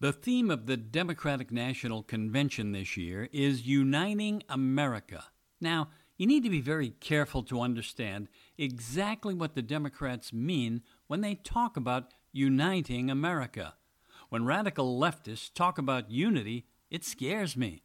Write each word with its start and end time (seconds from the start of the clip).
The 0.00 0.12
theme 0.12 0.48
of 0.48 0.66
the 0.66 0.76
Democratic 0.76 1.50
National 1.50 2.04
Convention 2.04 2.70
this 2.70 2.96
year 2.96 3.28
is 3.32 3.66
Uniting 3.66 4.44
America. 4.48 5.24
Now, 5.60 5.88
you 6.16 6.24
need 6.24 6.44
to 6.44 6.50
be 6.50 6.60
very 6.60 6.90
careful 6.90 7.42
to 7.42 7.60
understand 7.60 8.28
exactly 8.56 9.34
what 9.34 9.56
the 9.56 9.62
Democrats 9.62 10.32
mean 10.32 10.82
when 11.08 11.20
they 11.20 11.34
talk 11.34 11.76
about 11.76 12.12
uniting 12.30 13.10
America. 13.10 13.74
When 14.28 14.44
radical 14.44 15.00
leftists 15.00 15.52
talk 15.52 15.78
about 15.78 16.12
unity, 16.12 16.66
it 16.92 17.04
scares 17.04 17.56
me. 17.56 17.82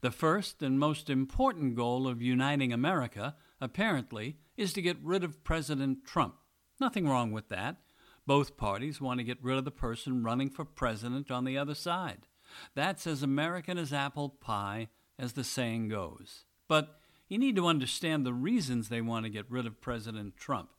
The 0.00 0.10
first 0.10 0.62
and 0.62 0.78
most 0.78 1.10
important 1.10 1.76
goal 1.76 2.08
of 2.08 2.22
uniting 2.22 2.72
America, 2.72 3.36
apparently, 3.60 4.38
is 4.56 4.72
to 4.72 4.80
get 4.80 4.96
rid 5.02 5.22
of 5.22 5.44
President 5.44 6.06
Trump. 6.06 6.36
Nothing 6.80 7.06
wrong 7.06 7.32
with 7.32 7.50
that. 7.50 7.76
Both 8.26 8.56
parties 8.56 9.00
want 9.00 9.18
to 9.18 9.24
get 9.24 9.42
rid 9.42 9.58
of 9.58 9.64
the 9.64 9.70
person 9.70 10.22
running 10.22 10.50
for 10.50 10.64
president 10.64 11.30
on 11.30 11.44
the 11.44 11.58
other 11.58 11.74
side. 11.74 12.26
That's 12.74 13.06
as 13.06 13.22
American 13.22 13.78
as 13.78 13.92
apple 13.92 14.28
pie, 14.28 14.88
as 15.18 15.32
the 15.32 15.44
saying 15.44 15.88
goes. 15.88 16.44
But 16.68 17.00
you 17.28 17.38
need 17.38 17.56
to 17.56 17.66
understand 17.66 18.24
the 18.24 18.34
reasons 18.34 18.88
they 18.88 19.00
want 19.00 19.24
to 19.24 19.30
get 19.30 19.50
rid 19.50 19.66
of 19.66 19.80
President 19.80 20.36
Trump. 20.36 20.70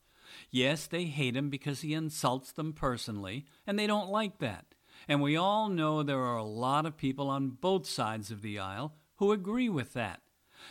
Yes, 0.50 0.86
they 0.86 1.04
hate 1.04 1.36
him 1.36 1.50
because 1.50 1.80
he 1.80 1.94
insults 1.94 2.52
them 2.52 2.72
personally, 2.72 3.46
and 3.66 3.78
they 3.78 3.86
don't 3.86 4.10
like 4.10 4.38
that. 4.38 4.74
And 5.08 5.20
we 5.20 5.36
all 5.36 5.68
know 5.68 6.02
there 6.02 6.20
are 6.20 6.36
a 6.36 6.44
lot 6.44 6.86
of 6.86 6.96
people 6.96 7.28
on 7.28 7.50
both 7.50 7.86
sides 7.86 8.30
of 8.30 8.42
the 8.42 8.58
aisle 8.58 8.94
who 9.16 9.32
agree 9.32 9.68
with 9.68 9.94
that. 9.94 10.20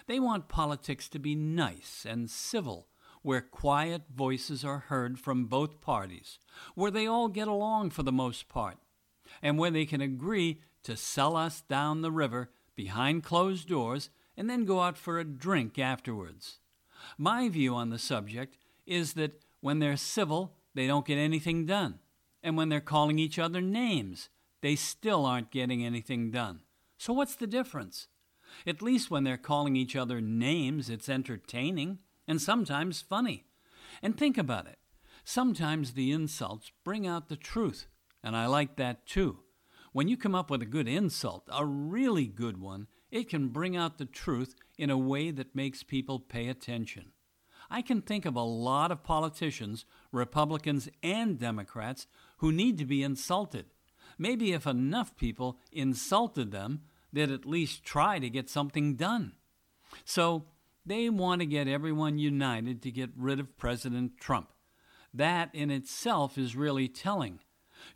They 0.08 0.20
want 0.20 0.48
politics 0.48 1.10
to 1.10 1.20
be 1.20 1.36
nice 1.36 2.06
and 2.08 2.30
civil 2.30 2.88
where 3.22 3.42
quiet 3.42 4.04
voices 4.14 4.66
are 4.66 4.80
heard 4.80 5.20
from 5.20 5.46
both 5.46 5.82
parties, 5.82 6.40
where 6.76 6.92
they 6.92 7.06
all 7.06 7.28
get 7.28 7.48
along 7.48 7.90
for 7.90 8.04
the 8.04 8.12
most 8.12 8.50
part, 8.50 8.78
and 9.42 9.58
where 9.58 9.72
they 9.72 9.86
can 9.86 10.02
agree 10.02 10.60
to 10.84 10.98
sell 10.98 11.36
us 11.36 11.62
down 11.62 12.02
the 12.02 12.12
river 12.12 12.50
behind 12.76 13.24
closed 13.24 13.68
doors 13.68 14.10
and 14.36 14.50
then 14.50 14.66
go 14.66 14.80
out 14.80 14.98
for 14.98 15.20
a 15.20 15.24
drink 15.24 15.78
afterwards. 15.78 16.60
My 17.18 17.50
view 17.50 17.76
on 17.76 17.90
the 17.90 18.00
subject 18.00 18.58
is 18.86 19.14
that 19.14 19.44
when 19.60 19.80
they're 19.80 19.98
civil, 19.98 20.56
they 20.74 20.88
don't 20.88 21.06
get 21.06 21.18
anything 21.18 21.66
done, 21.66 22.00
and 22.42 22.58
when 22.58 22.70
they're 22.70 22.82
calling 22.82 23.20
each 23.20 23.38
other 23.38 23.62
names, 23.62 24.30
they 24.62 24.76
still 24.76 25.26
aren't 25.26 25.52
getting 25.52 25.86
anything 25.86 26.32
done. 26.32 26.62
So 26.98 27.14
what's 27.14 27.36
the 27.36 27.48
difference? 27.48 28.08
At 28.66 28.82
least 28.82 29.10
when 29.12 29.24
they're 29.24 29.38
calling 29.38 29.76
each 29.76 29.96
other 29.96 30.22
names, 30.22 30.90
it's 30.90 31.10
entertaining 31.10 32.00
and 32.32 32.42
sometimes 32.42 33.02
funny. 33.02 33.44
And 34.02 34.18
think 34.18 34.38
about 34.38 34.66
it. 34.66 34.80
Sometimes 35.26 35.92
the 35.92 36.14
insults 36.14 36.72
bring 36.86 37.06
out 37.06 37.28
the 37.28 37.36
truth, 37.36 37.88
and 38.24 38.38
I 38.38 38.46
like 38.46 38.78
that 38.78 39.06
too. 39.06 39.40
When 39.92 40.08
you 40.08 40.16
come 40.16 40.34
up 40.34 40.50
with 40.50 40.62
a 40.62 40.66
good 40.66 40.88
insult, 40.88 41.50
a 41.52 41.66
really 41.66 42.28
good 42.28 42.62
one, 42.62 42.88
it 43.12 43.28
can 43.28 43.50
bring 43.50 43.76
out 43.76 43.98
the 43.98 44.06
truth 44.06 44.56
in 44.78 44.90
a 44.90 44.98
way 44.98 45.32
that 45.32 45.54
makes 45.54 45.84
people 45.84 46.22
pay 46.22 46.48
attention. 46.48 47.12
I 47.70 47.82
can 47.82 48.02
think 48.02 48.26
of 48.26 48.38
a 48.38 48.42
lot 48.42 48.94
of 48.94 49.04
politicians, 49.04 49.84
Republicans 50.14 50.88
and 51.04 51.38
Democrats, 51.38 52.08
who 52.38 52.54
need 52.54 52.78
to 52.78 52.86
be 52.86 53.04
insulted. 53.04 53.66
Maybe 54.18 54.54
if 54.54 54.66
enough 54.66 55.18
people 55.18 55.60
insulted 55.70 56.52
them, 56.52 56.84
they'd 57.12 57.30
at 57.30 57.46
least 57.46 57.84
try 57.84 58.20
to 58.20 58.30
get 58.30 58.50
something 58.50 58.96
done. 58.96 59.34
So 60.06 60.46
they 60.86 61.10
want 61.10 61.42
to 61.42 61.46
get 61.46 61.68
everyone 61.68 62.18
united 62.18 62.82
to 62.82 62.92
get 62.92 63.12
rid 63.16 63.40
of 63.40 63.58
President 63.58 64.18
Trump. 64.20 64.50
That 65.14 65.50
in 65.54 65.70
itself 65.70 66.38
is 66.38 66.56
really 66.56 66.88
telling. 66.88 67.40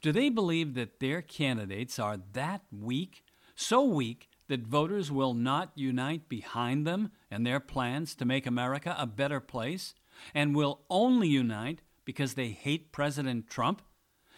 Do 0.02 0.11
they 0.11 0.30
believe 0.30 0.73
that 0.73 1.00
their 1.00 1.22
candidates 1.22 2.00
are 2.00 2.17
that 2.33 2.61
weak? 2.72 3.23
So 3.56 3.83
weak 3.83 4.30
that 4.47 4.67
voters 4.67 5.11
will 5.11 5.33
not 5.33 5.72
unite 5.75 6.30
behind 6.30 6.86
them 6.86 7.11
and 7.31 7.45
their 7.45 7.59
plans 7.59 8.16
to 8.16 8.25
make 8.25 8.45
America 8.45 8.95
a 8.97 9.08
better 9.08 9.39
place, 9.39 9.96
and 10.34 10.56
will 10.56 10.81
only 10.90 11.28
unite 11.28 11.81
because 12.03 12.34
they 12.34 12.50
hate 12.50 12.91
President 12.91 13.50
Trump? 13.50 13.81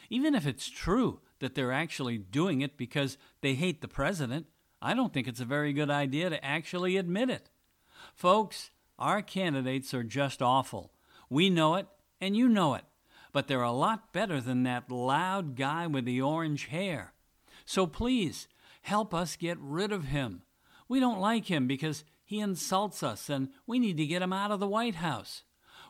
Even 0.10 0.34
if 0.34 0.48
it's 0.48 0.70
true 0.70 1.20
that 1.40 1.56
they're 1.56 1.74
actually 1.74 2.18
doing 2.18 2.62
it 2.62 2.78
because 2.78 3.18
they 3.42 3.56
hate 3.56 3.82
the 3.82 3.88
president, 3.88 4.48
I 4.82 4.94
don't 4.94 5.14
think 5.14 5.28
it's 5.28 5.42
a 5.42 5.46
very 5.46 5.74
good 5.74 5.90
idea 5.90 6.30
to 6.30 6.44
actually 6.44 6.98
admit 6.98 7.30
it. 7.30 7.50
Folks, 8.14 8.72
our 9.00 9.22
candidates 9.22 9.94
are 9.94 10.04
just 10.04 10.42
awful. 10.42 10.92
We 11.30 11.50
know 11.50 11.76
it, 11.76 11.88
and 12.20 12.36
you 12.36 12.48
know 12.48 12.74
it. 12.74 12.84
But 13.32 13.48
they're 13.48 13.62
a 13.62 13.72
lot 13.72 14.14
better 14.14 14.42
than 14.42 14.64
that 14.64 14.92
loud 14.92 15.56
guy 15.56 15.86
with 15.88 16.06
the 16.06 16.22
orange 16.22 16.68
hair. 16.68 17.14
So 17.66 17.86
please, 17.86 18.48
help 18.82 19.14
us 19.14 19.36
get 19.36 19.58
rid 19.60 19.92
of 19.92 20.06
him. 20.06 20.44
We 20.88 21.00
don't 21.00 21.20
like 21.20 21.46
him 21.46 21.68
because 21.68 22.04
he 22.24 22.40
insults 22.40 23.04
us, 23.04 23.30
and 23.30 23.50
we 23.66 23.80
need 23.80 23.98
to 23.98 24.06
get 24.06 24.22
him 24.22 24.34
out 24.34 24.52
of 24.52 24.60
the 24.60 24.68
White 24.68 24.96
House. 24.96 25.44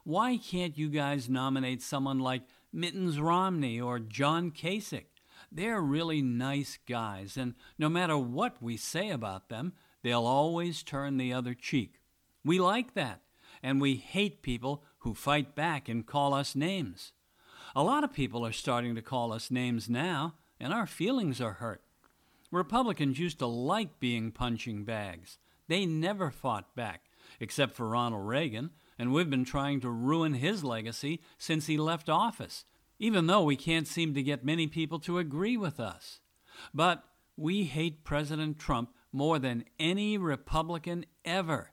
Why 0.03 0.37
can't 0.37 0.77
you 0.77 0.89
guys 0.89 1.29
nominate 1.29 1.81
someone 1.81 2.19
like 2.19 2.43
Mittens 2.73 3.19
Romney 3.19 3.79
or 3.79 3.99
John 3.99 4.51
Kasich? 4.51 5.05
They're 5.51 5.81
really 5.81 6.21
nice 6.21 6.77
guys, 6.87 7.37
and 7.37 7.55
no 7.77 7.89
matter 7.89 8.17
what 8.17 8.61
we 8.61 8.77
say 8.77 9.09
about 9.09 9.49
them, 9.49 9.73
they'll 10.03 10.25
always 10.25 10.83
turn 10.83 11.17
the 11.17 11.33
other 11.33 11.53
cheek. 11.53 11.99
We 12.43 12.59
like 12.59 12.93
that, 12.93 13.21
and 13.61 13.81
we 13.81 13.95
hate 13.95 14.41
people 14.41 14.83
who 14.99 15.13
fight 15.13 15.55
back 15.55 15.89
and 15.89 16.05
call 16.05 16.33
us 16.33 16.55
names. 16.55 17.11
A 17.75 17.83
lot 17.83 18.03
of 18.03 18.13
people 18.13 18.45
are 18.45 18.51
starting 18.51 18.95
to 18.95 19.01
call 19.01 19.33
us 19.33 19.51
names 19.51 19.89
now, 19.89 20.35
and 20.59 20.73
our 20.73 20.87
feelings 20.87 21.41
are 21.41 21.53
hurt. 21.53 21.83
Republicans 22.51 23.19
used 23.19 23.39
to 23.39 23.45
like 23.45 23.99
being 23.99 24.31
punching 24.31 24.85
bags. 24.85 25.37
They 25.67 25.85
never 25.85 26.31
fought 26.31 26.75
back, 26.75 27.01
except 27.39 27.75
for 27.75 27.89
Ronald 27.89 28.27
Reagan, 28.27 28.71
and 28.97 29.11
we've 29.11 29.29
been 29.29 29.45
trying 29.45 29.81
to 29.81 29.89
ruin 29.89 30.35
his 30.35 30.63
legacy 30.63 31.21
since 31.37 31.67
he 31.67 31.77
left 31.77 32.09
office, 32.09 32.65
even 32.99 33.27
though 33.27 33.43
we 33.43 33.55
can't 33.55 33.87
seem 33.87 34.13
to 34.13 34.23
get 34.23 34.45
many 34.45 34.67
people 34.67 34.99
to 34.99 35.19
agree 35.19 35.57
with 35.57 35.79
us. 35.79 36.19
But 36.73 37.03
we 37.35 37.65
hate 37.65 38.03
President 38.03 38.57
Trump 38.57 38.91
more 39.11 39.39
than 39.39 39.65
any 39.79 40.17
Republican 40.17 41.05
ever. 41.25 41.71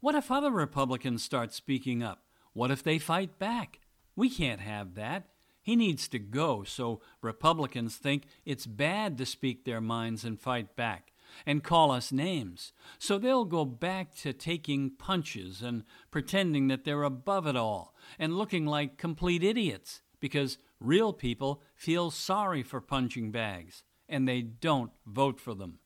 What 0.00 0.14
if 0.14 0.30
other 0.30 0.50
Republicans 0.50 1.22
start 1.22 1.52
speaking 1.52 2.02
up? 2.02 2.22
What 2.52 2.70
if 2.70 2.82
they 2.82 2.98
fight 2.98 3.38
back? 3.38 3.80
We 4.14 4.30
can't 4.30 4.60
have 4.60 4.94
that. 4.94 5.28
He 5.62 5.76
needs 5.76 6.08
to 6.08 6.18
go 6.18 6.64
so 6.64 7.00
Republicans 7.20 7.96
think 7.96 8.24
it's 8.44 8.66
bad 8.66 9.18
to 9.18 9.26
speak 9.26 9.64
their 9.64 9.80
minds 9.80 10.24
and 10.24 10.40
fight 10.40 10.76
back 10.76 11.12
and 11.44 11.62
call 11.62 11.90
us 11.90 12.10
names. 12.10 12.72
So 12.98 13.18
they'll 13.18 13.44
go 13.44 13.64
back 13.64 14.14
to 14.16 14.32
taking 14.32 14.90
punches 14.90 15.62
and 15.62 15.84
pretending 16.10 16.68
that 16.68 16.84
they're 16.84 17.02
above 17.02 17.46
it 17.46 17.56
all 17.56 17.94
and 18.18 18.38
looking 18.38 18.66
like 18.66 18.96
complete 18.96 19.44
idiots 19.44 20.00
because 20.20 20.58
real 20.80 21.12
people 21.12 21.62
feel 21.74 22.10
sorry 22.10 22.62
for 22.62 22.80
punching 22.80 23.30
bags 23.30 23.82
and 24.08 24.26
they 24.26 24.40
don't 24.42 24.92
vote 25.06 25.38
for 25.38 25.54
them. 25.54 25.80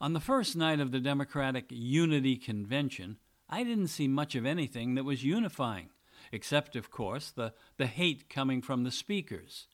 On 0.00 0.12
the 0.12 0.20
first 0.20 0.56
night 0.56 0.80
of 0.80 0.90
the 0.90 1.00
Democratic 1.00 1.66
Unity 1.70 2.36
Convention, 2.36 3.18
I 3.48 3.62
didn't 3.62 3.88
see 3.88 4.08
much 4.08 4.34
of 4.34 4.44
anything 4.44 4.94
that 4.94 5.04
was 5.04 5.24
unifying, 5.24 5.90
except, 6.32 6.76
of 6.76 6.90
course, 6.90 7.30
the, 7.30 7.52
the 7.76 7.86
hate 7.86 8.28
coming 8.28 8.60
from 8.62 8.84
the 8.84 8.90
speakers. 8.90 9.68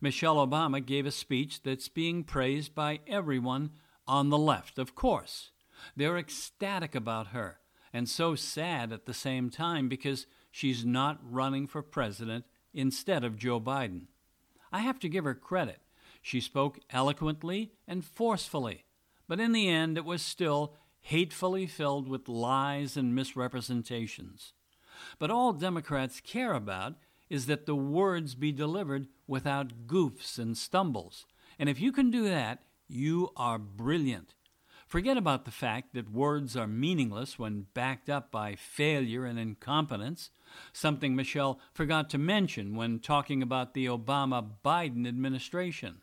Michelle 0.00 0.36
Obama 0.36 0.84
gave 0.84 1.06
a 1.06 1.10
speech 1.10 1.62
that's 1.62 1.88
being 1.88 2.24
praised 2.24 2.74
by 2.74 3.00
everyone 3.06 3.70
on 4.06 4.30
the 4.30 4.38
left, 4.38 4.78
of 4.78 4.94
course. 4.94 5.50
They're 5.94 6.18
ecstatic 6.18 6.94
about 6.94 7.28
her, 7.28 7.60
and 7.92 8.08
so 8.08 8.34
sad 8.34 8.92
at 8.92 9.06
the 9.06 9.14
same 9.14 9.50
time 9.50 9.88
because 9.88 10.26
she's 10.50 10.84
not 10.84 11.18
running 11.22 11.66
for 11.66 11.82
president 11.82 12.44
instead 12.72 13.24
of 13.24 13.36
Joe 13.36 13.60
Biden. 13.60 14.06
I 14.72 14.80
have 14.80 14.98
to 15.00 15.08
give 15.08 15.24
her 15.24 15.34
credit. 15.34 15.80
She 16.22 16.40
spoke 16.40 16.80
eloquently 16.90 17.72
and 17.86 18.04
forcefully, 18.04 18.84
but 19.28 19.40
in 19.40 19.52
the 19.52 19.68
end, 19.68 19.96
it 19.96 20.04
was 20.04 20.22
still 20.22 20.74
hatefully 21.00 21.66
filled 21.66 22.08
with 22.08 22.28
lies 22.28 22.96
and 22.96 23.14
misrepresentations. 23.14 24.52
But 25.18 25.30
all 25.30 25.52
Democrats 25.52 26.20
care 26.20 26.52
about 26.52 26.94
is 27.28 27.46
that 27.46 27.66
the 27.66 27.76
words 27.76 28.34
be 28.34 28.52
delivered 28.52 29.08
without 29.26 29.86
goofs 29.86 30.38
and 30.38 30.56
stumbles. 30.56 31.26
And 31.58 31.68
if 31.68 31.80
you 31.80 31.92
can 31.92 32.10
do 32.10 32.24
that, 32.28 32.62
you 32.88 33.30
are 33.36 33.58
brilliant. 33.58 34.34
Forget 34.86 35.16
about 35.16 35.44
the 35.44 35.50
fact 35.50 35.94
that 35.94 36.12
words 36.12 36.56
are 36.56 36.68
meaningless 36.68 37.38
when 37.38 37.66
backed 37.74 38.08
up 38.08 38.30
by 38.30 38.54
failure 38.54 39.24
and 39.24 39.38
incompetence, 39.38 40.30
something 40.72 41.16
Michelle 41.16 41.58
forgot 41.72 42.08
to 42.10 42.18
mention 42.18 42.76
when 42.76 43.00
talking 43.00 43.42
about 43.42 43.74
the 43.74 43.86
Obama 43.86 44.48
Biden 44.64 45.06
administration. 45.06 46.02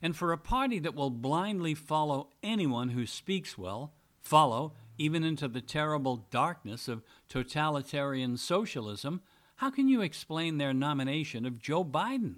And 0.00 0.16
for 0.16 0.32
a 0.32 0.38
party 0.38 0.78
that 0.80 0.94
will 0.94 1.10
blindly 1.10 1.74
follow 1.74 2.30
anyone 2.42 2.90
who 2.90 3.06
speaks 3.06 3.58
well, 3.58 3.94
follow 4.20 4.74
even 4.96 5.24
into 5.24 5.48
the 5.48 5.60
terrible 5.60 6.26
darkness 6.30 6.88
of 6.88 7.02
totalitarian 7.28 8.36
socialism, 8.36 9.22
how 9.56 9.70
can 9.70 9.88
you 9.88 10.02
explain 10.02 10.58
their 10.58 10.74
nomination 10.74 11.46
of 11.46 11.58
Joe 11.58 11.84
Biden? 11.84 12.36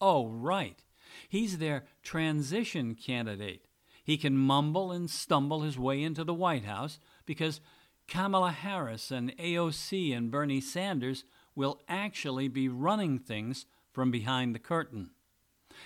Oh, 0.00 0.28
right. 0.28 0.82
He's 1.28 1.58
their 1.58 1.84
transition 2.02 2.94
candidate. 2.94 3.66
He 4.04 4.16
can 4.16 4.36
mumble 4.36 4.90
and 4.90 5.08
stumble 5.08 5.60
his 5.60 5.78
way 5.78 6.02
into 6.02 6.24
the 6.24 6.34
White 6.34 6.64
House 6.64 6.98
because 7.24 7.60
Kamala 8.08 8.50
Harris 8.50 9.10
and 9.10 9.36
AOC 9.36 10.16
and 10.16 10.30
Bernie 10.30 10.60
Sanders 10.60 11.24
will 11.54 11.80
actually 11.88 12.48
be 12.48 12.68
running 12.68 13.18
things 13.18 13.66
from 13.92 14.10
behind 14.10 14.54
the 14.54 14.58
curtain. 14.58 15.10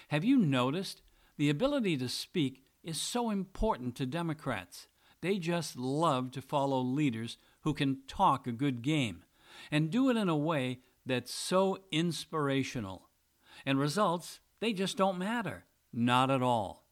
Have 0.08 0.24
you 0.24 0.38
noticed 0.38 1.02
the 1.36 1.50
ability 1.50 1.96
to 1.98 2.08
speak 2.08 2.64
is 2.82 3.00
so 3.00 3.30
important 3.30 3.94
to 3.96 4.06
Democrats? 4.06 4.86
They 5.20 5.38
just 5.38 5.76
love 5.76 6.30
to 6.32 6.42
follow 6.42 6.80
leaders 6.80 7.38
who 7.62 7.74
can 7.74 7.98
talk 8.06 8.46
a 8.46 8.52
good 8.52 8.82
game 8.82 9.24
and 9.70 9.90
do 9.90 10.10
it 10.10 10.16
in 10.16 10.28
a 10.28 10.36
way 10.36 10.80
that's 11.04 11.32
so 11.32 11.78
inspirational. 11.90 13.08
And 13.64 13.78
results, 13.78 14.40
they 14.60 14.72
just 14.72 14.96
don't 14.96 15.18
matter. 15.18 15.64
Not 15.92 16.30
at 16.30 16.42
all. 16.42 16.84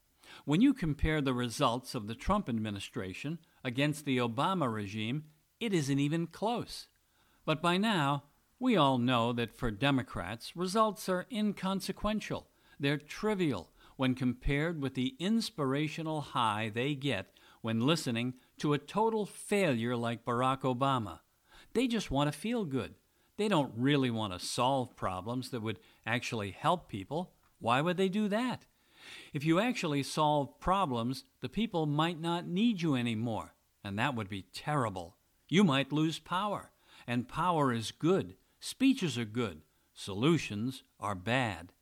When 0.44 0.60
you 0.60 0.74
compare 0.74 1.20
the 1.20 1.34
results 1.34 1.94
of 1.94 2.06
the 2.06 2.14
Trump 2.14 2.48
administration 2.48 3.38
against 3.62 4.04
the 4.04 4.18
Obama 4.18 4.72
regime, 4.72 5.24
it 5.60 5.72
isn't 5.72 5.98
even 5.98 6.26
close. 6.26 6.88
But 7.44 7.62
by 7.62 7.76
now, 7.76 8.24
we 8.58 8.76
all 8.76 8.98
know 8.98 9.32
that 9.32 9.56
for 9.56 9.70
Democrats, 9.70 10.56
results 10.56 11.08
are 11.08 11.26
inconsequential. 11.30 12.48
They're 12.80 12.98
trivial 12.98 13.70
when 13.96 14.14
compared 14.14 14.82
with 14.82 14.94
the 14.94 15.14
inspirational 15.18 16.20
high 16.20 16.70
they 16.72 16.94
get 16.94 17.28
when 17.60 17.80
listening 17.80 18.34
to 18.58 18.72
a 18.72 18.78
total 18.78 19.24
failure 19.26 19.96
like 19.96 20.24
Barack 20.24 20.60
Obama. 20.60 21.20
They 21.72 21.86
just 21.86 22.10
want 22.10 22.32
to 22.32 22.38
feel 22.38 22.64
good. 22.64 22.94
They 23.36 23.48
don't 23.48 23.72
really 23.76 24.10
want 24.10 24.32
to 24.32 24.46
solve 24.46 24.96
problems 24.96 25.50
that 25.50 25.62
would 25.62 25.80
actually 26.06 26.52
help 26.52 26.88
people. 26.88 27.32
Why 27.58 27.80
would 27.80 27.96
they 27.96 28.08
do 28.08 28.28
that? 28.28 28.66
If 29.32 29.44
you 29.44 29.58
actually 29.58 30.02
solve 30.02 30.60
problems, 30.60 31.24
the 31.40 31.48
people 31.48 31.86
might 31.86 32.20
not 32.20 32.46
need 32.46 32.80
you 32.80 32.94
anymore, 32.94 33.54
and 33.82 33.98
that 33.98 34.14
would 34.14 34.28
be 34.28 34.46
terrible. 34.52 35.16
You 35.48 35.64
might 35.64 35.92
lose 35.92 36.18
power, 36.18 36.70
and 37.06 37.28
power 37.28 37.72
is 37.72 37.90
good. 37.90 38.36
Speeches 38.60 39.18
are 39.18 39.24
good. 39.24 39.62
Solutions 39.92 40.84
are 40.98 41.14
bad. 41.14 41.73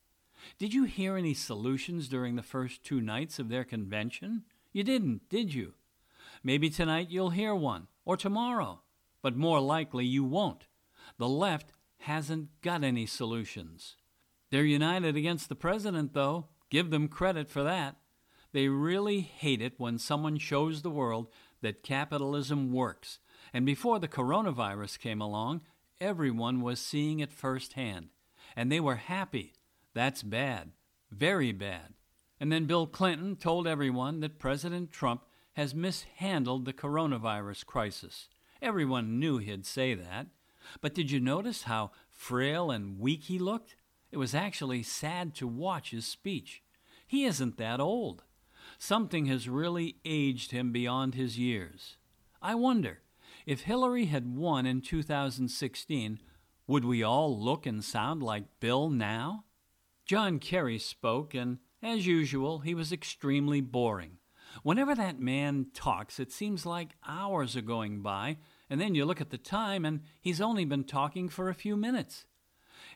Did 0.58 0.74
you 0.74 0.84
hear 0.84 1.16
any 1.16 1.34
solutions 1.34 2.08
during 2.08 2.36
the 2.36 2.42
first 2.42 2.84
two 2.84 3.00
nights 3.00 3.38
of 3.38 3.48
their 3.48 3.64
convention? 3.64 4.44
You 4.72 4.84
didn't, 4.84 5.28
did 5.28 5.54
you? 5.54 5.74
Maybe 6.42 6.70
tonight 6.70 7.10
you'll 7.10 7.30
hear 7.30 7.54
one, 7.54 7.88
or 8.04 8.16
tomorrow, 8.16 8.82
but 9.22 9.36
more 9.36 9.60
likely 9.60 10.04
you 10.04 10.24
won't. 10.24 10.66
The 11.18 11.28
left 11.28 11.72
hasn't 11.98 12.48
got 12.62 12.82
any 12.82 13.06
solutions. 13.06 13.96
They're 14.50 14.64
united 14.64 15.16
against 15.16 15.48
the 15.48 15.54
president, 15.54 16.14
though. 16.14 16.48
Give 16.70 16.90
them 16.90 17.08
credit 17.08 17.48
for 17.48 17.62
that. 17.62 17.96
They 18.52 18.68
really 18.68 19.20
hate 19.20 19.62
it 19.62 19.74
when 19.78 19.98
someone 19.98 20.38
shows 20.38 20.82
the 20.82 20.90
world 20.90 21.28
that 21.62 21.82
capitalism 21.82 22.72
works. 22.72 23.18
And 23.54 23.64
before 23.64 23.98
the 23.98 24.08
coronavirus 24.08 24.98
came 24.98 25.20
along, 25.20 25.62
everyone 26.00 26.60
was 26.60 26.80
seeing 26.80 27.20
it 27.20 27.32
firsthand. 27.32 28.08
And 28.56 28.70
they 28.70 28.80
were 28.80 28.96
happy. 28.96 29.54
That's 29.94 30.22
bad. 30.22 30.72
Very 31.10 31.52
bad. 31.52 31.94
And 32.40 32.50
then 32.50 32.64
Bill 32.64 32.86
Clinton 32.86 33.36
told 33.36 33.66
everyone 33.66 34.20
that 34.20 34.38
President 34.38 34.90
Trump 34.90 35.22
has 35.54 35.74
mishandled 35.74 36.64
the 36.64 36.72
coronavirus 36.72 37.66
crisis. 37.66 38.28
Everyone 38.60 39.20
knew 39.20 39.38
he'd 39.38 39.66
say 39.66 39.94
that. 39.94 40.28
But 40.80 40.94
did 40.94 41.10
you 41.10 41.20
notice 41.20 41.64
how 41.64 41.90
frail 42.08 42.70
and 42.70 42.98
weak 42.98 43.24
he 43.24 43.38
looked? 43.38 43.76
It 44.10 44.16
was 44.16 44.34
actually 44.34 44.82
sad 44.82 45.34
to 45.36 45.46
watch 45.46 45.90
his 45.90 46.06
speech. 46.06 46.62
He 47.06 47.24
isn't 47.24 47.58
that 47.58 47.80
old. 47.80 48.24
Something 48.78 49.26
has 49.26 49.48
really 49.48 49.96
aged 50.04 50.50
him 50.50 50.72
beyond 50.72 51.14
his 51.14 51.38
years. 51.38 51.96
I 52.40 52.54
wonder, 52.54 53.00
if 53.46 53.62
Hillary 53.62 54.06
had 54.06 54.36
won 54.36 54.66
in 54.66 54.80
2016, 54.80 56.18
would 56.66 56.84
we 56.84 57.02
all 57.02 57.38
look 57.38 57.66
and 57.66 57.84
sound 57.84 58.22
like 58.22 58.60
Bill 58.60 58.88
now? 58.88 59.44
John 60.04 60.38
Kerry 60.38 60.78
spoke, 60.78 61.34
and 61.34 61.58
as 61.82 62.06
usual, 62.06 62.60
he 62.60 62.75
was 62.75 62.93
extremely 62.93 63.60
boring. 63.60 64.19
Whenever 64.62 64.94
that 64.94 65.20
man 65.20 65.66
talks, 65.72 66.20
it 66.20 66.31
seems 66.31 66.66
like 66.66 66.96
hours 67.06 67.56
are 67.56 67.62
going 67.62 68.02
by, 68.02 68.37
and 68.69 68.81
then 68.81 68.94
you 68.94 69.04
look 69.04 69.20
at 69.20 69.31
the 69.31 69.38
time 69.38 69.84
and 69.84 70.00
he's 70.20 70.40
only 70.40 70.64
been 70.64 70.84
talking 70.84 71.28
for 71.28 71.49
a 71.49 71.54
few 71.54 71.76
minutes. 71.76 72.26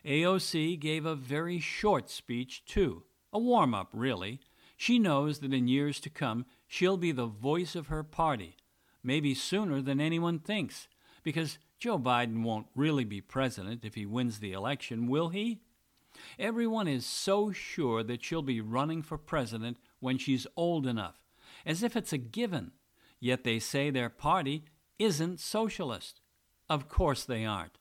AOC 0.05 0.79
gave 0.79 1.05
a 1.05 1.15
very 1.15 1.59
short 1.59 2.09
speech, 2.09 2.63
too, 2.65 3.03
a 3.33 3.39
warm 3.39 3.73
up, 3.73 3.89
really. 3.93 4.39
She 4.75 4.99
knows 4.99 5.39
that 5.39 5.53
in 5.53 5.67
years 5.67 5.99
to 6.01 6.09
come 6.09 6.45
she'll 6.67 6.97
be 6.97 7.11
the 7.11 7.25
voice 7.25 7.75
of 7.75 7.87
her 7.87 8.03
party, 8.03 8.57
maybe 9.01 9.33
sooner 9.33 9.81
than 9.81 9.99
anyone 9.99 10.39
thinks, 10.39 10.87
because 11.23 11.57
Joe 11.79 11.97
Biden 11.97 12.43
won't 12.43 12.67
really 12.75 13.05
be 13.05 13.21
president 13.21 13.83
if 13.83 13.95
he 13.95 14.05
wins 14.05 14.39
the 14.39 14.53
election, 14.53 15.07
will 15.07 15.29
he? 15.29 15.61
Everyone 16.39 16.87
is 16.87 17.05
so 17.05 17.51
sure 17.51 18.03
that 18.03 18.23
she'll 18.23 18.41
be 18.41 18.61
running 18.61 19.01
for 19.01 19.17
president 19.17 19.77
when 19.99 20.17
she's 20.17 20.47
old 20.55 20.85
enough 20.85 21.15
as 21.65 21.83
if 21.83 21.95
it's 21.95 22.13
a 22.13 22.17
given. 22.17 22.71
Yet 23.19 23.43
they 23.43 23.59
say 23.59 23.89
their 23.89 24.09
party 24.09 24.63
isn't 24.99 25.39
socialist. 25.39 26.21
Of 26.69 26.87
course 26.87 27.23
they 27.23 27.45
aren't. 27.45 27.77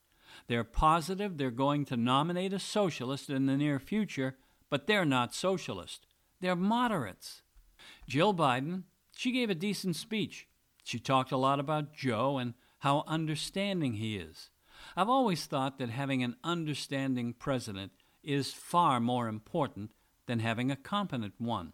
They're 0.48 0.64
positive 0.64 1.38
they're 1.38 1.50
going 1.50 1.84
to 1.86 1.96
nominate 1.96 2.52
a 2.52 2.58
socialist 2.58 3.30
in 3.30 3.46
the 3.46 3.56
near 3.56 3.78
future, 3.78 4.36
but 4.68 4.86
they're 4.86 5.04
not 5.04 5.34
socialist. 5.34 6.06
They're 6.40 6.56
moderates. 6.56 7.42
Jill 8.08 8.34
Biden, 8.34 8.82
she 9.14 9.32
gave 9.32 9.50
a 9.50 9.54
decent 9.54 9.96
speech. 9.96 10.48
She 10.84 10.98
talked 10.98 11.32
a 11.32 11.36
lot 11.36 11.58
about 11.58 11.94
Joe 11.94 12.38
and 12.38 12.54
how 12.80 13.04
understanding 13.06 13.94
he 13.94 14.16
is. 14.16 14.50
I've 14.96 15.08
always 15.08 15.46
thought 15.46 15.78
that 15.78 15.90
having 15.90 16.22
an 16.22 16.36
understanding 16.44 17.32
president 17.32 17.92
is 18.26 18.52
far 18.52 19.00
more 19.00 19.28
important 19.28 19.93
than 20.26 20.40
having 20.40 20.70
a 20.70 20.76
competent 20.76 21.34
one. 21.38 21.73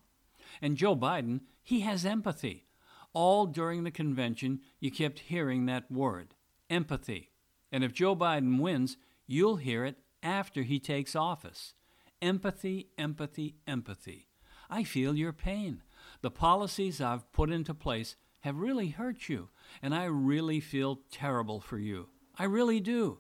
And 0.61 0.77
Joe 0.77 0.95
Biden, 0.95 1.41
he 1.63 1.81
has 1.81 2.05
empathy. 2.05 2.67
All 3.15 3.47
during 3.47 3.85
the 3.85 3.91
convention, 3.91 4.61
you 4.79 4.91
kept 4.91 5.21
hearing 5.21 5.67
that 5.67 5.91
word 5.91 6.35
empathy. 6.71 7.31
And 7.71 7.85
if 7.85 7.93
Joe 7.93 8.17
Biden 8.17 8.59
wins, 8.59 8.97
you'll 9.27 9.57
hear 9.57 9.85
it 9.85 9.97
after 10.23 10.63
he 10.63 10.79
takes 10.79 11.15
office. 11.15 11.75
Empathy, 12.21 12.89
empathy, 12.97 13.57
empathy. 13.67 14.29
I 14.71 14.85
feel 14.85 15.15
your 15.15 15.33
pain. 15.33 15.83
The 16.23 16.31
policies 16.31 17.01
I've 17.01 17.31
put 17.33 17.51
into 17.51 17.75
place 17.75 18.17
have 18.41 18.59
really 18.59 18.89
hurt 18.89 19.29
you, 19.29 19.51
and 19.83 19.95
I 19.95 20.05
really 20.05 20.61
feel 20.61 21.01
terrible 21.11 21.61
for 21.61 21.79
you. 21.79 22.09
I 22.39 22.45
really 22.45 22.81
do. 22.81 23.19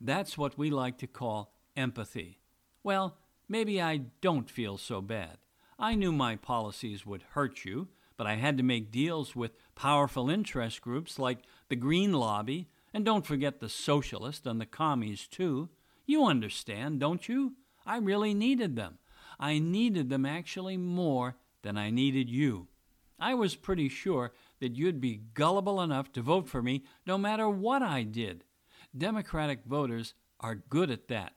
That's 0.00 0.36
what 0.36 0.58
we 0.58 0.70
like 0.70 0.98
to 0.98 1.06
call 1.06 1.54
empathy. 1.76 2.39
Well, 2.82 3.16
maybe 3.48 3.80
I 3.80 3.98
don't 4.20 4.48
feel 4.48 4.78
so 4.78 5.00
bad. 5.00 5.38
I 5.78 5.94
knew 5.94 6.12
my 6.12 6.36
policies 6.36 7.04
would 7.04 7.22
hurt 7.32 7.64
you, 7.64 7.88
but 8.16 8.26
I 8.26 8.34
had 8.34 8.56
to 8.58 8.62
make 8.62 8.92
deals 8.92 9.34
with 9.34 9.56
powerful 9.74 10.30
interest 10.30 10.80
groups 10.80 11.18
like 11.18 11.38
the 11.68 11.76
Green 11.76 12.12
Lobby, 12.12 12.68
and 12.92 13.04
don't 13.04 13.26
forget 13.26 13.60
the 13.60 13.68
Socialists 13.68 14.46
and 14.46 14.60
the 14.60 14.66
Commies, 14.66 15.26
too. 15.26 15.68
You 16.06 16.26
understand, 16.26 17.00
don't 17.00 17.28
you? 17.28 17.54
I 17.86 17.98
really 17.98 18.34
needed 18.34 18.76
them. 18.76 18.98
I 19.38 19.58
needed 19.58 20.10
them 20.10 20.26
actually 20.26 20.76
more 20.76 21.36
than 21.62 21.78
I 21.78 21.90
needed 21.90 22.28
you. 22.28 22.68
I 23.18 23.34
was 23.34 23.54
pretty 23.54 23.88
sure 23.88 24.32
that 24.60 24.76
you'd 24.76 25.00
be 25.00 25.22
gullible 25.34 25.80
enough 25.80 26.12
to 26.12 26.22
vote 26.22 26.48
for 26.48 26.62
me 26.62 26.84
no 27.06 27.16
matter 27.18 27.48
what 27.48 27.82
I 27.82 28.02
did. 28.02 28.44
Democratic 28.96 29.64
voters 29.64 30.14
are 30.40 30.54
good 30.54 30.90
at 30.90 31.08
that. 31.08 31.32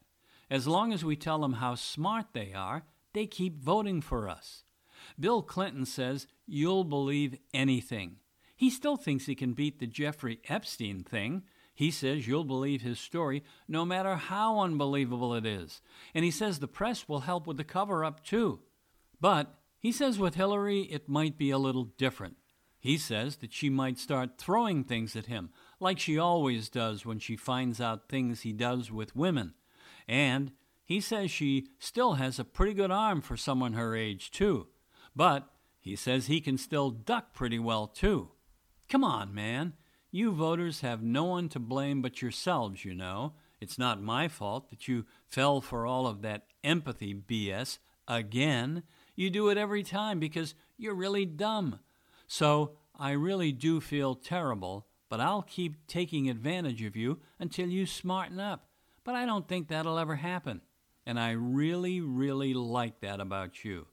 As 0.53 0.67
long 0.67 0.93
as 0.93 1.03
we 1.03 1.15
tell 1.15 1.39
them 1.39 1.53
how 1.53 1.73
smart 1.73 2.27
they 2.33 2.53
are, 2.53 2.83
they 3.13 3.25
keep 3.25 3.59
voting 3.59 4.01
for 4.01 4.29
us. 4.29 4.63
Bill 5.19 5.41
Clinton 5.41 5.83
says 5.83 6.27
you'll 6.45 6.83
believe 6.83 7.39
anything. 7.55 8.17
He 8.55 8.69
still 8.69 8.95
thinks 8.95 9.25
he 9.25 9.33
can 9.33 9.53
beat 9.53 9.79
the 9.79 9.87
Jeffrey 9.87 10.41
Epstein 10.47 11.03
thing. 11.03 11.41
He 11.73 11.89
says 11.89 12.27
you'll 12.27 12.43
believe 12.43 12.83
his 12.83 12.99
story 12.99 13.43
no 13.67 13.83
matter 13.83 14.13
how 14.13 14.59
unbelievable 14.59 15.33
it 15.33 15.43
is. 15.43 15.81
And 16.13 16.23
he 16.23 16.29
says 16.29 16.59
the 16.59 16.67
press 16.67 17.09
will 17.09 17.21
help 17.21 17.47
with 17.47 17.57
the 17.57 17.63
cover 17.63 18.05
up 18.05 18.23
too. 18.23 18.59
But 19.19 19.55
he 19.79 19.91
says 19.91 20.19
with 20.19 20.35
Hillary 20.35 20.81
it 20.81 21.09
might 21.09 21.35
be 21.35 21.49
a 21.49 21.57
little 21.57 21.85
different. 21.85 22.37
He 22.79 22.99
says 22.99 23.37
that 23.37 23.53
she 23.53 23.71
might 23.71 23.97
start 23.97 24.37
throwing 24.37 24.83
things 24.83 25.15
at 25.15 25.25
him, 25.25 25.49
like 25.79 25.97
she 25.97 26.19
always 26.19 26.69
does 26.69 27.07
when 27.07 27.17
she 27.17 27.35
finds 27.35 27.81
out 27.81 28.07
things 28.07 28.41
he 28.41 28.53
does 28.53 28.91
with 28.91 29.15
women. 29.15 29.55
And 30.07 30.51
he 30.83 30.99
says 30.99 31.31
she 31.31 31.67
still 31.79 32.13
has 32.13 32.39
a 32.39 32.43
pretty 32.43 32.73
good 32.73 32.91
arm 32.91 33.21
for 33.21 33.37
someone 33.37 33.73
her 33.73 33.95
age, 33.95 34.31
too. 34.31 34.67
But 35.15 35.49
he 35.79 35.95
says 35.95 36.27
he 36.27 36.41
can 36.41 36.57
still 36.57 36.89
duck 36.89 37.33
pretty 37.33 37.59
well, 37.59 37.87
too. 37.87 38.31
Come 38.89 39.03
on, 39.03 39.33
man. 39.33 39.73
You 40.11 40.31
voters 40.31 40.81
have 40.81 41.01
no 41.01 41.23
one 41.23 41.49
to 41.49 41.59
blame 41.59 42.01
but 42.01 42.21
yourselves, 42.21 42.85
you 42.85 42.93
know. 42.93 43.33
It's 43.59 43.79
not 43.79 44.01
my 44.01 44.27
fault 44.27 44.69
that 44.69 44.87
you 44.87 45.05
fell 45.25 45.61
for 45.61 45.85
all 45.85 46.05
of 46.05 46.21
that 46.21 46.47
empathy 46.63 47.15
BS 47.15 47.79
again. 48.07 48.83
You 49.15 49.29
do 49.29 49.49
it 49.49 49.57
every 49.57 49.83
time 49.83 50.19
because 50.19 50.53
you're 50.77 50.93
really 50.93 51.25
dumb. 51.25 51.79
So 52.27 52.73
I 52.99 53.11
really 53.11 53.51
do 53.51 53.79
feel 53.79 54.15
terrible, 54.15 54.87
but 55.09 55.19
I'll 55.19 55.43
keep 55.43 55.87
taking 55.87 56.29
advantage 56.29 56.83
of 56.83 56.95
you 56.95 57.19
until 57.39 57.69
you 57.69 57.85
smarten 57.85 58.39
up. 58.39 58.67
But 59.03 59.15
I 59.15 59.25
don't 59.25 59.47
think 59.47 59.67
that'll 59.67 59.99
ever 59.99 60.15
happen. 60.15 60.61
And 61.05 61.19
I 61.19 61.31
really, 61.31 61.99
really 61.99 62.53
like 62.53 63.01
that 63.01 63.19
about 63.19 63.63
you. 63.63 63.87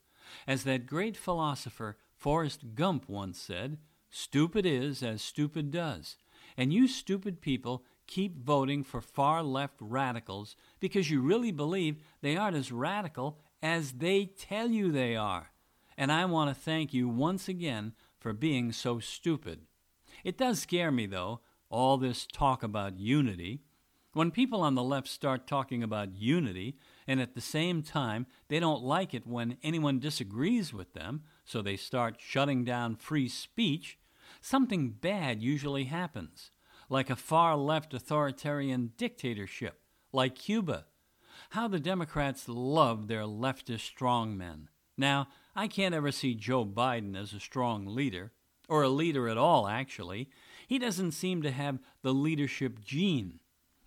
As 0.46 0.64
that 0.64 0.86
great 0.86 1.16
philosopher 1.16 1.96
Forrest 2.16 2.74
Gump 2.74 3.08
once 3.08 3.40
said, 3.40 3.78
stupid 4.10 4.66
is 4.66 5.02
as 5.02 5.22
stupid 5.22 5.70
does. 5.70 6.16
And 6.56 6.72
you 6.72 6.86
stupid 6.86 7.40
people 7.40 7.84
keep 8.06 8.44
voting 8.44 8.84
for 8.84 9.00
far 9.00 9.42
left 9.42 9.76
radicals 9.80 10.56
because 10.80 11.10
you 11.10 11.20
really 11.20 11.52
believe 11.52 12.02
they 12.20 12.36
aren't 12.36 12.56
as 12.56 12.72
radical 12.72 13.38
as 13.62 13.92
they 13.92 14.26
tell 14.26 14.68
you 14.68 14.90
they 14.90 15.16
are. 15.16 15.50
And 15.96 16.10
I 16.10 16.24
want 16.24 16.50
to 16.50 16.60
thank 16.60 16.92
you 16.92 17.08
once 17.08 17.48
again 17.48 17.94
for 18.18 18.32
being 18.32 18.72
so 18.72 18.98
stupid. 18.98 19.60
It 20.24 20.36
does 20.36 20.60
scare 20.60 20.90
me, 20.90 21.06
though, 21.06 21.40
all 21.70 21.96
this 21.96 22.26
talk 22.26 22.62
about 22.62 22.98
unity. 22.98 23.62
When 24.12 24.30
people 24.30 24.62
on 24.62 24.74
the 24.74 24.82
left 24.82 25.06
start 25.06 25.46
talking 25.46 25.82
about 25.82 26.16
unity, 26.16 26.76
and 27.06 27.20
at 27.20 27.34
the 27.34 27.40
same 27.40 27.82
time 27.82 28.26
they 28.48 28.58
don't 28.58 28.82
like 28.82 29.14
it 29.14 29.26
when 29.26 29.56
anyone 29.62 30.00
disagrees 30.00 30.72
with 30.72 30.94
them, 30.94 31.22
so 31.44 31.62
they 31.62 31.76
start 31.76 32.16
shutting 32.18 32.64
down 32.64 32.96
free 32.96 33.28
speech, 33.28 33.98
something 34.40 34.90
bad 34.90 35.42
usually 35.42 35.84
happens 35.84 36.50
like 36.90 37.08
a 37.08 37.16
far 37.16 37.56
left 37.56 37.94
authoritarian 37.94 38.92
dictatorship, 38.98 39.80
like 40.12 40.34
Cuba. 40.34 40.86
How 41.50 41.68
the 41.68 41.80
Democrats 41.80 42.48
love 42.48 43.06
their 43.06 43.22
leftist 43.22 43.94
strongmen. 43.94 44.66
Now, 44.98 45.28
I 45.54 45.68
can't 45.68 45.94
ever 45.94 46.10
see 46.10 46.34
Joe 46.34 46.66
Biden 46.66 47.16
as 47.16 47.32
a 47.32 47.40
strong 47.40 47.86
leader, 47.86 48.32
or 48.68 48.82
a 48.82 48.88
leader 48.88 49.28
at 49.28 49.38
all, 49.38 49.66
actually. 49.68 50.28
He 50.66 50.78
doesn't 50.78 51.12
seem 51.12 51.42
to 51.42 51.50
have 51.52 51.78
the 52.02 52.12
leadership 52.12 52.84
gene. 52.84 53.38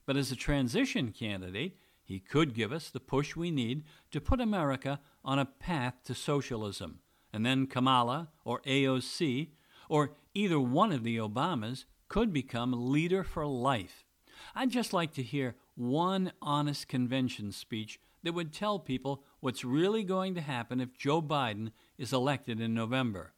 But 0.05 0.17
as 0.17 0.31
a 0.31 0.35
transition 0.35 1.11
candidate, 1.11 1.77
he 2.03 2.19
could 2.19 2.53
give 2.53 2.71
us 2.71 2.89
the 2.89 2.99
push 2.99 3.35
we 3.35 3.51
need 3.51 3.83
to 4.11 4.19
put 4.19 4.41
America 4.41 4.99
on 5.23 5.39
a 5.39 5.45
path 5.45 5.95
to 6.05 6.13
socialism. 6.13 6.99
And 7.31 7.45
then 7.45 7.67
Kamala 7.67 8.29
or 8.43 8.61
AOC 8.61 9.49
or 9.89 10.11
either 10.33 10.59
one 10.59 10.91
of 10.91 11.03
the 11.03 11.17
Obamas 11.17 11.85
could 12.09 12.33
become 12.33 12.91
leader 12.91 13.23
for 13.23 13.45
life. 13.47 14.05
I'd 14.53 14.69
just 14.69 14.93
like 14.93 15.13
to 15.13 15.23
hear 15.23 15.55
one 15.75 16.33
honest 16.41 16.87
convention 16.87 17.51
speech 17.51 17.99
that 18.23 18.33
would 18.33 18.53
tell 18.53 18.79
people 18.79 19.23
what's 19.39 19.63
really 19.63 20.03
going 20.03 20.35
to 20.35 20.41
happen 20.41 20.79
if 20.79 20.97
Joe 20.97 21.21
Biden 21.21 21.71
is 21.97 22.13
elected 22.13 22.59
in 22.59 22.73
November. 22.73 23.33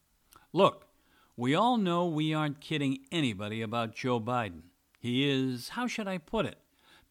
Look, 0.53 0.87
we 1.37 1.55
all 1.55 1.77
know 1.77 2.05
we 2.05 2.33
aren't 2.33 2.61
kidding 2.61 2.99
anybody 3.11 3.61
about 3.61 3.95
Joe 3.95 4.19
Biden. 4.19 4.63
He 5.05 5.29
is, 5.29 5.69
how 5.69 5.85
should 5.85 6.07
I 6.07 6.17
put 6.17 6.47
it, 6.47 6.57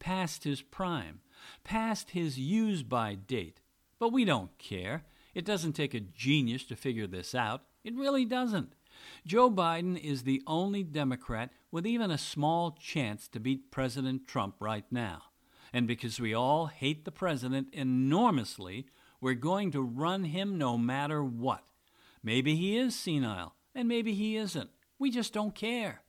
past 0.01 0.43
his 0.43 0.63
prime, 0.63 1.21
past 1.63 2.11
his 2.11 2.37
use 2.37 2.83
by 2.83 3.15
date. 3.15 3.61
But 4.01 4.13
we 4.13 4.25
don't 4.25 4.59
care. 4.59 5.05
It 5.33 5.45
doesn't 5.45 5.75
take 5.75 5.95
a 5.95 6.01
genius 6.01 6.65
to 6.65 6.75
figure 6.75 7.07
this 7.07 7.37
out. 7.37 7.63
It 7.85 7.95
really 7.95 8.25
doesn't. 8.25 8.73
Joe 9.25 9.49
Biden 9.49 9.97
is 9.97 10.25
the 10.25 10.43
only 10.45 10.83
Democrat 10.83 11.53
with 11.71 11.87
even 11.87 12.11
a 12.11 12.19
small 12.19 12.73
chance 12.73 13.29
to 13.29 13.39
beat 13.39 13.71
President 13.71 14.27
Trump 14.27 14.57
right 14.59 14.87
now. 14.91 15.23
And 15.73 15.87
because 15.87 16.19
we 16.19 16.35
all 16.35 16.67
hate 16.67 17.05
the 17.05 17.13
president 17.13 17.69
enormously, 17.73 18.87
we're 19.21 19.35
going 19.35 19.71
to 19.71 19.81
run 19.81 20.25
him 20.25 20.59
no 20.59 20.77
matter 20.77 21.23
what. 21.23 21.63
Maybe 22.25 22.57
he 22.57 22.77
is 22.77 22.97
senile, 22.97 23.55
and 23.73 23.87
maybe 23.87 24.15
he 24.15 24.35
isn't. 24.35 24.71
We 24.99 25.13
just 25.13 25.33
don't 25.33 25.55
care. 25.55 26.01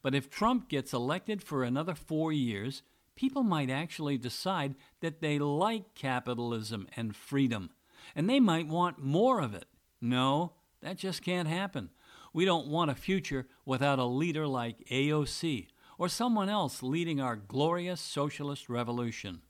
But 0.00 0.14
if 0.14 0.30
Trump 0.30 0.68
gets 0.68 0.92
elected 0.92 1.42
for 1.42 1.64
another 1.64 1.94
four 1.94 2.32
years, 2.32 2.82
people 3.16 3.42
might 3.42 3.70
actually 3.70 4.16
decide 4.16 4.74
that 5.00 5.20
they 5.20 5.38
like 5.38 5.94
capitalism 5.94 6.88
and 6.96 7.14
freedom, 7.14 7.70
and 8.14 8.28
they 8.28 8.40
might 8.40 8.68
want 8.68 9.02
more 9.02 9.40
of 9.40 9.54
it. 9.54 9.66
No, 10.00 10.52
that 10.80 10.96
just 10.96 11.22
can't 11.22 11.48
happen. 11.48 11.90
We 12.32 12.44
don't 12.44 12.68
want 12.68 12.90
a 12.90 12.94
future 12.94 13.46
without 13.64 13.98
a 13.98 14.04
leader 14.04 14.46
like 14.46 14.86
AOC 14.88 15.68
or 15.98 16.08
someone 16.08 16.48
else 16.48 16.82
leading 16.82 17.20
our 17.20 17.36
glorious 17.36 18.00
socialist 18.00 18.68
revolution. 18.68 19.42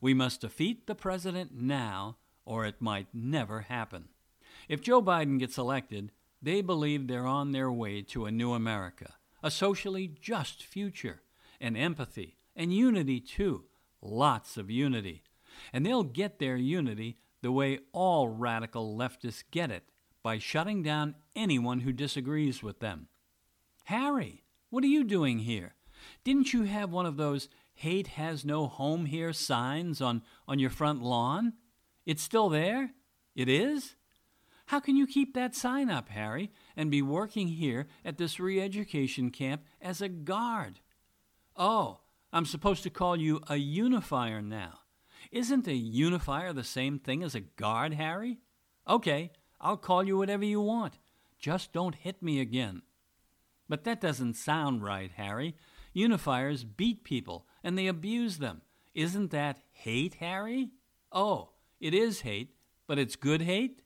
We 0.00 0.14
must 0.14 0.40
defeat 0.40 0.86
the 0.86 0.94
president 0.94 1.52
now, 1.54 2.16
or 2.44 2.64
it 2.64 2.80
might 2.80 3.08
never 3.12 3.60
happen. 3.60 4.08
If 4.68 4.80
Joe 4.80 5.02
Biden 5.02 5.38
gets 5.38 5.58
elected, 5.58 6.10
they 6.40 6.62
believe 6.62 7.06
they're 7.06 7.26
on 7.26 7.52
their 7.52 7.70
way 7.70 8.02
to 8.02 8.24
a 8.24 8.30
new 8.30 8.54
America, 8.54 9.14
a 9.42 9.50
socially 9.50 10.08
just 10.08 10.62
future, 10.62 11.22
and 11.60 11.76
empathy, 11.76 12.36
and 12.56 12.72
unity 12.72 13.20
too. 13.20 13.64
Lots 14.02 14.56
of 14.56 14.70
unity. 14.70 15.22
And 15.72 15.84
they'll 15.84 16.04
get 16.04 16.38
their 16.38 16.56
unity 16.56 17.18
the 17.42 17.52
way 17.52 17.80
all 17.92 18.28
radical 18.28 18.96
leftists 18.96 19.44
get 19.50 19.70
it 19.70 19.84
by 20.22 20.38
shutting 20.38 20.82
down 20.82 21.14
anyone 21.34 21.80
who 21.80 21.92
disagrees 21.92 22.62
with 22.62 22.80
them. 22.80 23.08
Harry, 23.84 24.44
what 24.68 24.84
are 24.84 24.88
you 24.88 25.04
doing 25.04 25.40
here? 25.40 25.74
Didn't 26.24 26.52
you 26.52 26.64
have 26.64 26.90
one 26.90 27.06
of 27.06 27.16
those 27.16 27.48
hate 27.74 28.08
has 28.08 28.44
no 28.44 28.66
home 28.66 29.06
here 29.06 29.32
signs 29.32 30.00
on, 30.00 30.22
on 30.46 30.58
your 30.58 30.70
front 30.70 31.02
lawn? 31.02 31.54
It's 32.06 32.22
still 32.22 32.48
there? 32.48 32.92
It 33.34 33.48
is? 33.48 33.96
How 34.70 34.78
can 34.78 34.94
you 34.94 35.08
keep 35.08 35.34
that 35.34 35.56
sign 35.56 35.90
up, 35.90 36.10
Harry, 36.10 36.52
and 36.76 36.92
be 36.92 37.02
working 37.02 37.48
here 37.48 37.88
at 38.04 38.18
this 38.18 38.38
re 38.38 38.60
education 38.60 39.30
camp 39.30 39.64
as 39.82 40.00
a 40.00 40.08
guard? 40.08 40.78
Oh, 41.56 41.98
I'm 42.32 42.46
supposed 42.46 42.84
to 42.84 42.88
call 42.90 43.16
you 43.16 43.40
a 43.48 43.56
unifier 43.56 44.40
now. 44.40 44.78
Isn't 45.32 45.66
a 45.66 45.74
unifier 45.74 46.52
the 46.52 46.62
same 46.62 47.00
thing 47.00 47.24
as 47.24 47.34
a 47.34 47.40
guard, 47.40 47.94
Harry? 47.94 48.38
Okay, 48.86 49.32
I'll 49.60 49.76
call 49.76 50.04
you 50.04 50.16
whatever 50.16 50.44
you 50.44 50.60
want. 50.60 51.00
Just 51.36 51.72
don't 51.72 51.96
hit 51.96 52.22
me 52.22 52.40
again. 52.40 52.82
But 53.68 53.82
that 53.82 54.00
doesn't 54.00 54.34
sound 54.34 54.84
right, 54.84 55.10
Harry. 55.16 55.56
Unifiers 55.92 56.62
beat 56.62 57.02
people 57.02 57.44
and 57.64 57.76
they 57.76 57.88
abuse 57.88 58.38
them. 58.38 58.62
Isn't 58.94 59.32
that 59.32 59.58
hate, 59.72 60.14
Harry? 60.20 60.70
Oh, 61.10 61.54
it 61.80 61.92
is 61.92 62.20
hate, 62.20 62.54
but 62.86 63.00
it's 63.00 63.16
good 63.16 63.42
hate? 63.42 63.82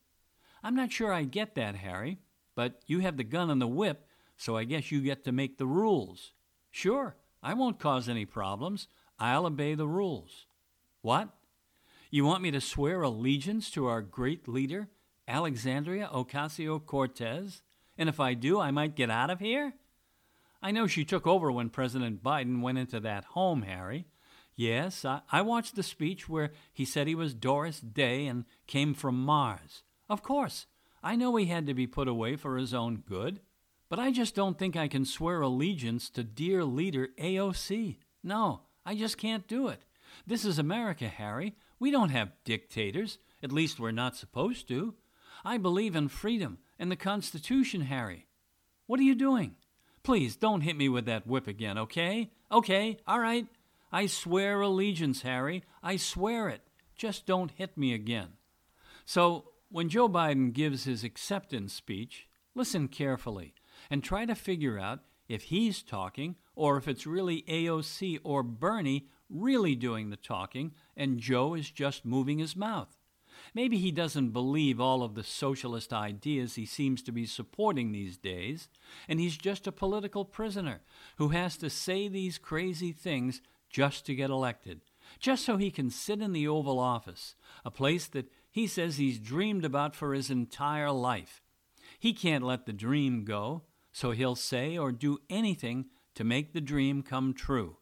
I'm 0.64 0.75
not 0.75 0.90
sure 0.90 1.12
I 1.12 1.25
get 1.25 1.54
that, 1.56 1.76
Harry, 1.76 2.16
but 2.54 2.80
you 2.87 3.00
have 3.00 3.18
the 3.18 3.23
gun 3.23 3.50
and 3.50 3.61
the 3.61 3.66
whip, 3.66 4.09
so 4.38 4.56
I 4.56 4.64
guess 4.64 4.90
you 4.90 5.02
get 5.02 5.23
to 5.25 5.30
make 5.30 5.59
the 5.59 5.66
rules. 5.66 6.33
Sure, 6.71 7.16
I 7.42 7.52
won't 7.52 7.78
cause 7.78 8.09
any 8.09 8.25
problems. 8.25 8.88
I'll 9.18 9.44
obey 9.44 9.75
the 9.75 9.87
rules. 9.87 10.47
What? 11.02 11.28
You 12.11 12.25
want 12.25 12.42
me 12.42 12.50
to 12.50 12.62
swear 12.62 13.02
allegiance 13.02 13.71
to 13.73 13.87
our 13.87 14.00
great 14.00 14.49
leader 14.49 14.88
Alexandria 15.28 16.09
Ocasio 16.11 16.85
Cortez? 16.85 17.61
And 17.99 18.09
if 18.09 18.18
I 18.18 18.33
do, 18.33 18.59
I 18.59 18.71
might 18.71 18.97
get 18.97 19.11
out 19.11 19.28
of 19.28 19.40
here? 19.40 19.75
I 20.62 20.71
know 20.71 20.87
she 20.87 21.04
took 21.04 21.26
over 21.26 21.52
when 21.52 21.68
President 21.68 22.23
Biden 22.23 22.62
went 22.62 22.78
into 22.78 23.00
that 23.00 23.25
home, 23.25 23.62
Harry. 23.62 24.06
Yes, 24.56 25.04
I, 25.04 25.21
I 25.30 25.42
watched 25.42 25.76
the 25.76 25.83
speech 25.83 26.26
where 26.26 26.52
he 26.73 26.87
said 26.87 27.06
he 27.06 27.14
was 27.14 27.35
Doris 27.35 27.80
Day 27.80 28.26
and 28.26 28.47
came 28.66 28.94
from 28.94 29.23
Mars. 29.23 29.83
Of 30.08 30.23
course, 30.23 30.66
I 31.02 31.16
know 31.16 31.37
he 31.37 31.46
had 31.46 31.66
to 31.66 31.75
be 31.75 31.87
put 31.87 32.08
away 32.08 32.37
for 32.37 32.56
his 32.56 32.75
own 32.75 33.02
good. 33.06 33.40
But 33.88 33.99
I 33.99 34.11
just 34.11 34.34
don't 34.34 34.58
think 34.58 34.76
I 34.76 34.88
can 34.88 35.04
swear 35.04 35.40
allegiance 35.40 36.11
to 36.11 36.25
dear 36.25 36.64
leader 36.64 37.11
AOC. 37.18 37.99
No, 38.23 38.62
I 38.84 38.94
just 38.94 39.18
can't 39.18 39.46
do 39.46 39.68
it. 39.68 39.84
This 40.26 40.44
is 40.44 40.58
America, 40.58 41.06
Harry. 41.06 41.54
We 41.78 41.90
don't 41.90 42.08
have 42.08 42.32
dictators. 42.44 43.18
At 43.42 43.52
least 43.52 43.78
we're 43.78 43.92
not 43.92 44.16
supposed 44.16 44.66
to. 44.68 44.94
I 45.44 45.58
believe 45.58 45.94
in 45.94 46.08
freedom 46.08 46.58
and 46.78 46.90
the 46.90 46.96
Constitution, 46.96 47.82
Harry. 47.82 48.26
What 48.87 48.99
are 49.00 49.04
you 49.04 49.14
doing? 49.14 49.56
Please 50.02 50.34
don't 50.34 50.62
hit 50.62 50.76
me 50.76 50.88
with 50.88 51.06
that 51.06 51.26
whip 51.26 51.46
again, 51.46 51.78
okay? 51.78 52.30
Okay, 52.50 52.99
all 53.06 53.20
right. 53.20 53.46
I 53.92 54.06
swear 54.06 54.61
allegiance, 54.61 55.23
Harry. 55.23 55.62
I 55.82 55.96
swear 55.96 56.49
it. 56.49 56.62
Just 56.96 57.26
don't 57.26 57.52
hit 57.52 57.76
me 57.76 57.94
again. 57.94 58.30
So, 59.04 59.50
when 59.71 59.88
Joe 59.88 60.09
Biden 60.09 60.52
gives 60.52 60.85
his 60.85 61.04
acceptance 61.04 61.73
speech, 61.73 62.28
listen 62.54 62.88
carefully 62.88 63.54
and 63.90 64.02
try 64.02 64.25
to 64.25 64.35
figure 64.35 64.78
out 64.78 65.00
if 65.28 65.44
he's 65.44 65.83
talking 65.83 66.37
or 66.54 66.76
if 66.76 66.87
it's 66.87 67.06
really 67.06 67.42
AOC 67.49 68.21
or 68.23 68.42
Bernie 68.42 69.09
really 69.28 69.75
doing 69.75 70.11
the 70.11 70.16
talking 70.16 70.73
and 70.97 71.18
Joe 71.18 71.54
is 71.54 71.71
just 71.71 72.04
moving 72.04 72.38
his 72.38 72.54
mouth. 72.54 72.97
Maybe 73.52 73.78
he 73.78 73.90
doesn't 73.90 74.30
believe 74.30 74.80
all 74.80 75.02
of 75.02 75.14
the 75.14 75.25
socialist 75.25 75.92
ideas 75.92 76.54
he 76.54 76.66
seems 76.66 77.02
to 77.02 77.12
be 77.12 77.26
supporting 77.26 77.92
these 77.92 78.16
days, 78.16 78.68
and 79.09 79.21
he's 79.21 79.37
just 79.37 79.66
a 79.66 79.73
political 79.73 80.25
prisoner 80.25 80.83
who 81.16 81.28
has 81.28 81.56
to 81.59 81.68
say 81.68 82.09
these 82.09 82.38
crazy 82.38 82.92
things 82.92 83.40
just 83.68 84.06
to 84.06 84.14
get 84.14 84.30
elected, 84.30 84.83
just 85.18 85.44
so 85.44 85.56
he 85.56 85.71
can 85.71 85.90
sit 85.90 86.21
in 86.21 86.33
the 86.33 86.47
Oval 86.47 86.78
Office, 86.78 87.35
a 87.64 87.71
place 87.71 88.06
that 88.06 88.30
he 88.54 88.68
says 88.68 88.99
he's 88.99 89.18
dreamed 89.18 89.64
about 89.64 89.96
for 89.96 90.14
his 90.14 90.30
entire 90.30 90.92
life. 90.92 91.42
He 91.99 92.12
can't 92.12 92.44
let 92.44 92.66
the 92.66 92.73
dream 92.73 93.25
go, 93.25 93.62
so 93.90 94.12
he'll 94.12 94.37
say 94.37 94.78
or 94.78 94.92
do 94.92 95.18
anything 95.28 95.87
to 96.14 96.23
make 96.23 96.52
the 96.52 96.61
dream 96.61 97.02
come 97.02 97.34
true. 97.34 97.78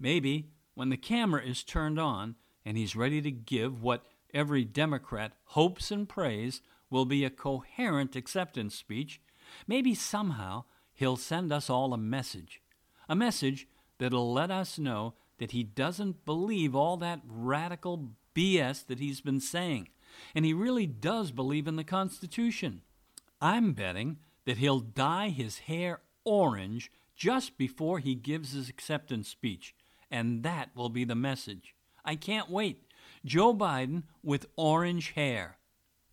Maybe 0.00 0.50
when 0.74 0.88
the 0.88 0.96
camera 0.96 1.44
is 1.44 1.62
turned 1.62 2.00
on 2.00 2.34
and 2.64 2.76
he's 2.76 2.96
ready 2.96 3.22
to 3.22 3.30
give 3.30 3.84
what 3.84 4.04
every 4.34 4.64
Democrat 4.64 5.34
hopes 5.44 5.92
and 5.92 6.08
prays 6.08 6.60
will 6.90 7.04
be 7.04 7.24
a 7.24 7.30
coherent 7.30 8.16
acceptance 8.16 8.74
speech, 8.74 9.20
maybe 9.68 9.94
somehow 9.94 10.64
he'll 10.92 11.16
send 11.16 11.52
us 11.52 11.70
all 11.70 11.94
a 11.94 11.98
message. 11.98 12.60
A 13.08 13.14
message 13.14 13.68
that'll 13.98 14.32
let 14.32 14.50
us 14.50 14.76
know 14.76 15.14
that 15.38 15.52
he 15.52 15.62
doesn't 15.62 16.24
believe 16.24 16.74
all 16.74 16.96
that 16.96 17.20
radical 17.24 18.10
BS 18.34 18.86
that 18.86 18.98
he's 18.98 19.20
been 19.20 19.40
saying, 19.40 19.88
and 20.34 20.44
he 20.44 20.52
really 20.52 20.86
does 20.86 21.30
believe 21.30 21.66
in 21.66 21.76
the 21.76 21.84
Constitution. 21.84 22.82
I'm 23.40 23.72
betting 23.72 24.18
that 24.44 24.58
he'll 24.58 24.80
dye 24.80 25.28
his 25.28 25.60
hair 25.60 26.00
orange 26.24 26.90
just 27.16 27.58
before 27.58 27.98
he 27.98 28.14
gives 28.14 28.52
his 28.52 28.68
acceptance 28.68 29.28
speech, 29.28 29.74
and 30.10 30.42
that 30.42 30.70
will 30.74 30.88
be 30.88 31.04
the 31.04 31.14
message. 31.14 31.74
I 32.04 32.16
can't 32.16 32.50
wait. 32.50 32.84
Joe 33.24 33.54
Biden 33.54 34.04
with 34.22 34.46
orange 34.56 35.12
hair. 35.12 35.58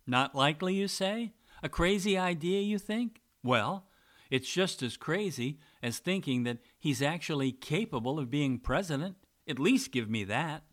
Not 0.06 0.34
likely, 0.34 0.74
you 0.74 0.88
say? 0.88 1.32
A 1.62 1.68
crazy 1.68 2.16
idea, 2.16 2.60
you 2.60 2.78
think? 2.78 3.20
Well, 3.42 3.86
it's 4.30 4.52
just 4.52 4.82
as 4.82 4.96
crazy 4.96 5.58
as 5.82 5.98
thinking 5.98 6.44
that 6.44 6.58
he's 6.78 7.02
actually 7.02 7.52
capable 7.52 8.18
of 8.18 8.30
being 8.30 8.58
president. 8.58 9.16
At 9.48 9.58
least 9.58 9.92
give 9.92 10.10
me 10.10 10.24
that. 10.24 10.64